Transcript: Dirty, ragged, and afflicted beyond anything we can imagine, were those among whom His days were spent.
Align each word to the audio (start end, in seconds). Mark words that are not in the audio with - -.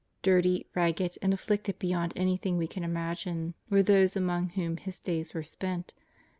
Dirty, 0.23 0.65
ragged, 0.73 1.19
and 1.21 1.31
afflicted 1.31 1.77
beyond 1.77 2.11
anything 2.15 2.57
we 2.57 2.65
can 2.65 2.83
imagine, 2.83 3.53
were 3.69 3.83
those 3.83 4.15
among 4.15 4.49
whom 4.49 4.77
His 4.77 4.97
days 4.99 5.35
were 5.35 5.43
spent. 5.43 5.93